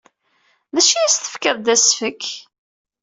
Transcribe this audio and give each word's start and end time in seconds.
D 0.73 0.75
acu 0.79 0.95
ay 0.95 1.05
as-tefkid 1.07 1.57
d 1.65 1.67
asefk? 1.73 2.23